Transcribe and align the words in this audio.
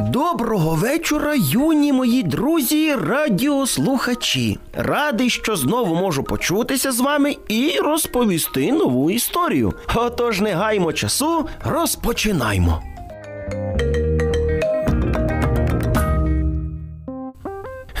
Доброго 0.00 0.74
вечора, 0.74 1.34
юні 1.36 1.92
мої 1.92 2.22
друзі, 2.22 2.94
радіослухачі. 2.94 4.58
Радий, 4.74 5.30
що 5.30 5.56
знову 5.56 5.94
можу 5.94 6.22
почутися 6.22 6.92
з 6.92 7.00
вами 7.00 7.36
і 7.48 7.78
розповісти 7.82 8.72
нову 8.72 9.10
історію. 9.10 9.74
Отож, 9.94 10.40
не 10.40 10.52
гаймо 10.52 10.92
часу, 10.92 11.48
розпочинаймо. 11.64 12.82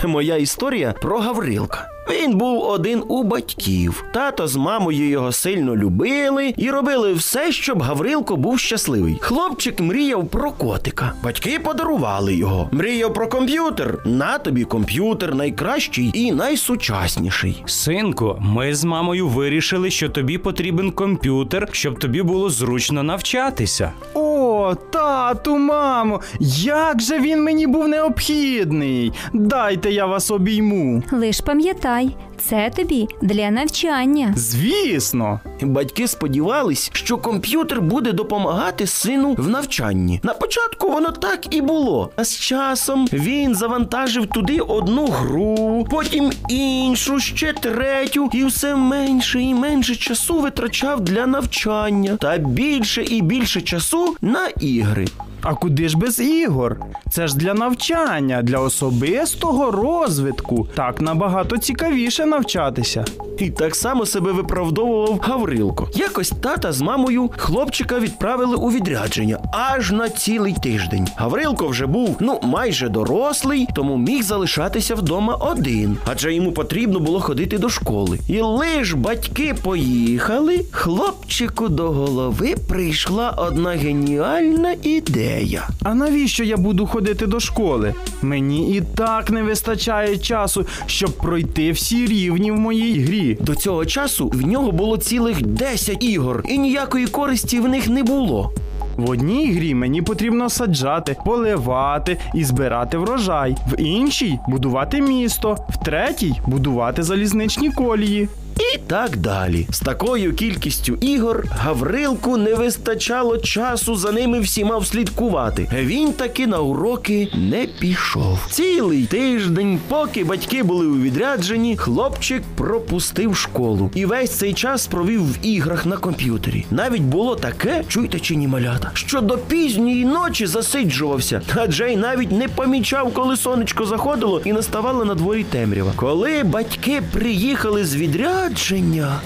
Моя 0.04 0.36
історія 0.36 0.92
про 0.92 1.18
Гаврилка. 1.18 1.97
Він 2.10 2.34
був 2.38 2.62
один 2.62 3.02
у 3.08 3.22
батьків. 3.22 4.04
Тато 4.12 4.48
з 4.48 4.56
мамою 4.56 5.08
його 5.08 5.32
сильно 5.32 5.76
любили 5.76 6.54
і 6.56 6.70
робили 6.70 7.12
все, 7.12 7.52
щоб 7.52 7.82
Гаврилко 7.82 8.36
був 8.36 8.58
щасливий. 8.58 9.18
Хлопчик 9.20 9.80
мріяв 9.80 10.28
про 10.28 10.50
котика. 10.52 11.12
Батьки 11.24 11.58
подарували 11.58 12.34
його. 12.34 12.68
Мріяв 12.72 13.14
про 13.14 13.28
комп'ютер. 13.28 13.98
На 14.04 14.38
тобі 14.38 14.64
комп'ютер 14.64 15.34
найкращий 15.34 16.10
і 16.14 16.32
найсучасніший. 16.32 17.62
Синку, 17.66 18.36
ми 18.40 18.74
з 18.74 18.84
мамою 18.84 19.28
вирішили, 19.28 19.90
що 19.90 20.08
тобі 20.08 20.38
потрібен 20.38 20.90
комп'ютер, 20.90 21.68
щоб 21.72 21.98
тобі 21.98 22.22
було 22.22 22.50
зручно 22.50 23.02
навчатися. 23.02 23.92
О, 24.14 24.57
тату, 24.90 25.58
мамо, 25.58 26.20
як 26.60 27.00
же 27.00 27.18
він 27.20 27.42
мені 27.42 27.66
був 27.66 27.88
необхідний. 27.88 29.12
Дайте 29.32 29.90
я 29.90 30.06
вас 30.06 30.30
обійму. 30.30 31.02
Лиш 31.12 31.40
пам'ятай, 31.40 32.16
це 32.38 32.70
тобі 32.76 33.08
для 33.22 33.50
навчання. 33.50 34.34
Звісно. 34.36 35.40
Батьки 35.62 36.08
сподівались, 36.08 36.90
що 36.92 37.18
комп'ютер 37.18 37.80
буде 37.80 38.12
допомагати 38.12 38.86
сину 38.86 39.34
в 39.38 39.48
навчанні. 39.48 40.20
На 40.22 40.34
початку 40.34 40.90
воно 40.90 41.10
так 41.10 41.54
і 41.54 41.60
було. 41.60 42.10
А 42.16 42.24
з 42.24 42.38
часом 42.38 43.08
він 43.12 43.54
завантажив 43.54 44.26
туди 44.26 44.58
одну 44.58 45.06
гру, 45.06 45.86
потім 45.90 46.32
іншу, 46.48 47.20
ще 47.20 47.52
третю, 47.52 48.30
і 48.32 48.44
все 48.44 48.76
менше 48.76 49.42
і 49.42 49.54
менше 49.54 49.96
часу 49.96 50.40
витрачав 50.40 51.00
для 51.00 51.26
навчання, 51.26 52.16
та 52.20 52.38
більше 52.38 53.04
і 53.04 53.22
більше 53.22 53.60
часу 53.60 54.16
на 54.20 54.48
ігри. 54.60 55.06
А 55.50 55.54
куди 55.54 55.88
ж 55.88 55.98
без 55.98 56.20
ігор? 56.20 56.76
Це 57.10 57.28
ж 57.28 57.36
для 57.36 57.54
навчання, 57.54 58.42
для 58.42 58.58
особистого 58.58 59.70
розвитку. 59.70 60.68
Так 60.74 61.00
набагато 61.00 61.58
цікавіше 61.58 62.26
навчатися. 62.26 63.04
І 63.38 63.50
так 63.50 63.76
само 63.76 64.06
себе 64.06 64.32
виправдовував 64.32 65.18
Гаврилко. 65.22 65.88
Якось 65.94 66.32
тата 66.42 66.72
з 66.72 66.80
мамою 66.80 67.30
хлопчика 67.36 67.98
відправили 67.98 68.56
у 68.56 68.70
відрядження 68.70 69.38
аж 69.52 69.92
на 69.92 70.08
цілий 70.08 70.56
тиждень. 70.62 71.08
Гаврилко 71.16 71.68
вже 71.68 71.86
був 71.86 72.16
ну 72.20 72.40
майже 72.42 72.88
дорослий, 72.88 73.68
тому 73.74 73.96
міг 73.96 74.22
залишатися 74.22 74.94
вдома 74.94 75.34
один, 75.34 75.96
адже 76.06 76.34
йому 76.34 76.52
потрібно 76.52 77.00
було 77.00 77.20
ходити 77.20 77.58
до 77.58 77.68
школи. 77.68 78.18
І 78.28 78.40
лиш 78.40 78.92
батьки 78.92 79.54
поїхали, 79.62 80.64
хлопчику 80.70 81.68
до 81.68 81.90
голови 81.90 82.54
прийшла 82.68 83.30
одна 83.30 83.70
геніальна 83.70 84.74
ідея. 84.82 85.37
А 85.82 85.94
навіщо 85.94 86.44
я 86.44 86.56
буду 86.56 86.86
ходити 86.86 87.26
до 87.26 87.40
школи? 87.40 87.94
Мені 88.22 88.76
і 88.76 88.80
так 88.80 89.30
не 89.30 89.42
вистачає 89.42 90.16
часу, 90.16 90.66
щоб 90.86 91.10
пройти 91.10 91.72
всі 91.72 92.06
рівні 92.06 92.52
в 92.52 92.56
моїй 92.56 93.00
грі. 93.04 93.38
До 93.40 93.54
цього 93.54 93.86
часу 93.86 94.28
в 94.28 94.46
нього 94.46 94.72
було 94.72 94.96
цілих 94.96 95.42
10 95.42 96.04
ігор, 96.04 96.44
і 96.48 96.58
ніякої 96.58 97.06
користі 97.06 97.60
в 97.60 97.68
них 97.68 97.88
не 97.88 98.02
було. 98.02 98.52
В 98.96 99.10
одній 99.10 99.52
грі 99.52 99.74
мені 99.74 100.02
потрібно 100.02 100.50
саджати, 100.50 101.16
поливати 101.24 102.18
і 102.34 102.44
збирати 102.44 102.98
врожай, 102.98 103.56
в 103.72 103.80
іншій 103.80 104.38
будувати 104.48 105.00
місто, 105.00 105.58
в 105.68 105.84
третій 105.84 106.34
будувати 106.46 107.02
залізничні 107.02 107.70
колії. 107.70 108.28
І 108.58 108.78
так 108.86 109.16
далі. 109.16 109.66
З 109.70 109.80
такою 109.80 110.34
кількістю 110.34 110.94
ігор 111.00 111.44
Гаврилку 111.50 112.36
не 112.36 112.54
вистачало 112.54 113.38
часу 113.38 113.96
за 113.96 114.12
ними 114.12 114.40
всіма 114.40 114.78
вслідкувати. 114.78 115.68
Він 115.74 116.12
таки 116.12 116.46
на 116.46 116.60
уроки 116.60 117.28
не 117.34 117.66
пішов. 117.80 118.38
Цілий 118.50 119.06
тиждень, 119.06 119.78
поки 119.88 120.24
батьки 120.24 120.62
були 120.62 120.86
у 120.86 120.98
відрядженні, 121.00 121.76
хлопчик 121.76 122.42
пропустив 122.56 123.36
школу 123.36 123.90
і 123.94 124.06
весь 124.06 124.30
цей 124.30 124.54
час 124.54 124.86
провів 124.86 125.32
в 125.32 125.46
іграх 125.46 125.86
на 125.86 125.96
комп'ютері. 125.96 126.66
Навіть 126.70 127.02
було 127.02 127.36
таке, 127.36 127.84
чуйте 127.88 128.20
чи 128.20 128.36
ні 128.36 128.48
малята, 128.48 128.90
що 128.94 129.20
до 129.20 129.38
пізньої 129.38 130.04
ночі 130.04 130.46
засиджувався, 130.46 131.42
а 131.56 131.66
Джей 131.66 131.96
навіть 131.96 132.32
не 132.32 132.48
помічав, 132.48 133.12
коли 133.14 133.36
сонечко 133.36 133.86
заходило 133.86 134.42
і 134.44 134.52
наставала 134.52 135.04
на 135.04 135.14
дворі 135.14 135.44
темрява. 135.44 135.92
Коли 135.96 136.42
батьки 136.44 137.02
приїхали 137.12 137.84
з 137.84 137.96
відрядження, 137.96 138.47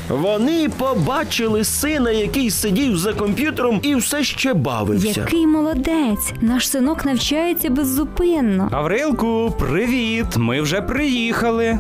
вони 0.09 0.69
побачили 0.79 1.65
сина, 1.65 2.11
який 2.11 2.51
сидів 2.51 2.99
за 2.99 3.13
комп'ютером 3.13 3.81
і 3.83 3.95
все 3.95 4.25
ще 4.25 4.55
бавився. 4.55 5.21
Який 5.21 5.47
молодець! 5.47 6.33
Наш 6.41 6.69
синок 6.69 7.05
навчається 7.05 7.71
беззупинно. 7.71 8.69
Гаврилку, 8.73 9.55
привіт! 9.59 10.27
Ми 10.37 10.61
вже 10.61 10.83
приїхали. 10.83 11.79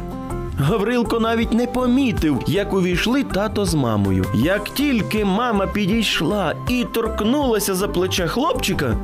Гаврилко 0.58 1.20
навіть 1.20 1.52
не 1.52 1.66
помітив, 1.66 2.42
як 2.46 2.72
увійшли 2.74 3.22
тато 3.22 3.64
з 3.64 3.74
мамою. 3.74 4.24
Як 4.34 4.74
тільки 4.74 5.24
мама 5.24 5.66
підійшла 5.66 6.54
і 6.68 6.84
торкнулася 6.94 7.74
за 7.74 7.88
плече 7.88 8.26
хлопчика, 8.26 8.96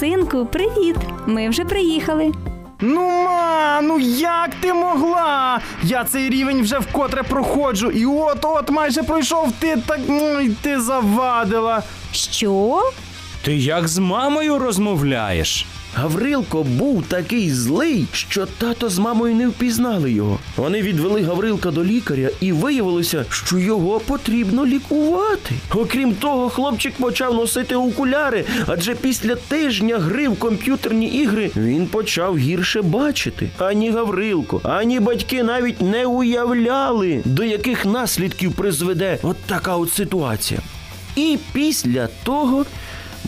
Синку, 0.00 0.46
привіт! 0.46 0.96
Ми 1.26 1.48
вже 1.48 1.64
приїхали. 1.64 2.32
Ну, 2.80 3.00
ма, 3.24 3.80
ну 3.82 3.98
як 4.18 4.50
ти 4.60 4.72
могла? 4.72 5.60
Я 5.82 6.04
цей 6.04 6.30
рівень 6.30 6.62
вже 6.62 6.78
вкотре 6.78 7.22
проходжу, 7.22 7.90
і 7.90 8.06
от-от 8.06 8.70
майже 8.70 9.02
пройшов 9.02 9.52
ти 9.58 9.76
так. 9.86 10.00
Ой, 10.08 10.50
ти 10.62 10.80
завадила. 10.80 11.82
Що? 12.12 12.82
Ти 13.42 13.56
як 13.56 13.88
з 13.88 13.98
мамою 13.98 14.58
розмовляєш? 14.58 15.66
Гаврилко 15.98 16.62
був 16.62 17.04
такий 17.08 17.50
злий, 17.50 18.06
що 18.12 18.46
тато 18.46 18.88
з 18.88 18.98
мамою 18.98 19.34
не 19.34 19.48
впізнали 19.48 20.12
його. 20.12 20.38
Вони 20.56 20.82
відвели 20.82 21.22
Гаврилка 21.22 21.70
до 21.70 21.84
лікаря, 21.84 22.28
і 22.40 22.52
виявилося, 22.52 23.24
що 23.30 23.58
його 23.58 24.00
потрібно 24.00 24.66
лікувати. 24.66 25.54
Окрім 25.74 26.14
того, 26.14 26.48
хлопчик 26.48 26.94
почав 26.94 27.34
носити 27.34 27.74
окуляри, 27.74 28.44
адже 28.66 28.94
після 28.94 29.34
тижня 29.34 29.98
гри 29.98 30.28
в 30.28 30.38
комп'ютерні 30.38 31.06
ігри 31.06 31.50
він 31.56 31.86
почав 31.86 32.38
гірше 32.38 32.82
бачити. 32.82 33.50
Ані 33.58 33.90
Гаврилко, 33.90 34.60
ані 34.64 35.00
батьки 35.00 35.42
навіть 35.42 35.80
не 35.80 36.06
уявляли, 36.06 37.22
до 37.24 37.44
яких 37.44 37.84
наслідків 37.84 38.52
призведе 38.52 39.18
от 39.22 39.36
така 39.36 39.76
от 39.76 39.92
ситуація. 39.92 40.60
І 41.16 41.38
після 41.52 42.08
того 42.24 42.64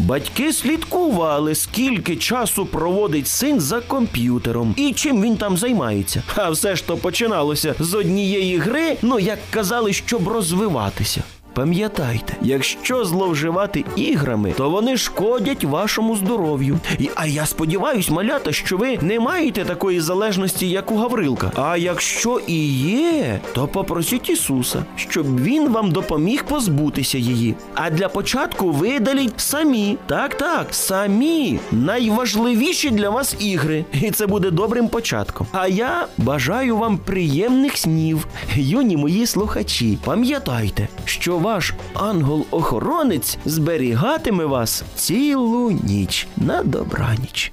Батьки 0.00 0.52
слідкували, 0.52 1.54
скільки 1.54 2.16
часу 2.16 2.66
проводить 2.66 3.28
син 3.28 3.60
за 3.60 3.80
комп'ютером 3.80 4.74
і 4.76 4.92
чим 4.92 5.22
він 5.22 5.36
там 5.36 5.56
займається. 5.56 6.22
А 6.36 6.50
все 6.50 6.76
ж 6.76 6.86
то 6.86 6.96
починалося 6.96 7.74
з 7.78 7.94
однієї 7.94 8.58
гри, 8.58 8.96
ну 9.02 9.18
як 9.18 9.38
казали, 9.50 9.92
щоб 9.92 10.28
розвиватися. 10.28 11.22
Пам'ятайте, 11.58 12.36
якщо 12.42 13.04
зловживати 13.04 13.84
іграми, 13.96 14.52
то 14.56 14.70
вони 14.70 14.96
шкодять 14.96 15.64
вашому 15.64 16.16
здоров'ю. 16.16 16.78
І, 16.98 17.10
а 17.14 17.26
я 17.26 17.46
сподіваюсь, 17.46 18.10
малята, 18.10 18.52
що 18.52 18.76
ви 18.76 18.98
не 19.02 19.20
маєте 19.20 19.64
такої 19.64 20.00
залежності, 20.00 20.68
як 20.68 20.90
у 20.92 20.96
Гаврилка. 20.96 21.52
А 21.56 21.76
якщо 21.76 22.40
і 22.46 22.66
є, 22.78 23.40
то 23.54 23.68
попросіть 23.68 24.30
Ісуса, 24.30 24.84
щоб 24.96 25.42
він 25.42 25.68
вам 25.68 25.90
допоміг 25.90 26.44
позбутися 26.44 27.18
її. 27.18 27.54
А 27.74 27.90
для 27.90 28.08
початку 28.08 28.70
видаліть 28.70 29.40
самі, 29.40 29.96
так, 30.06 30.34
так, 30.34 30.66
самі 30.70 31.58
найважливіші 31.72 32.90
для 32.90 33.10
вас 33.10 33.36
ігри. 33.38 33.84
І 33.92 34.10
це 34.10 34.26
буде 34.26 34.50
добрим 34.50 34.88
початком. 34.88 35.46
А 35.52 35.68
я 35.68 36.06
бажаю 36.18 36.76
вам 36.76 36.98
приємних 36.98 37.76
снів, 37.76 38.26
юні 38.54 38.96
мої 38.96 39.26
слухачі. 39.26 39.98
Пам'ятайте, 40.04 40.88
що 41.04 41.38
ваш 41.48 41.74
ангел-охоронець 41.94 43.38
зберігатиме 43.44 44.44
вас 44.44 44.84
цілу 44.96 45.70
ніч 45.70 46.26
на 46.36 46.62
добраніч. 46.62 47.52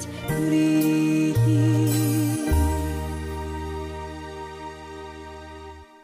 Знов, 0.00 0.93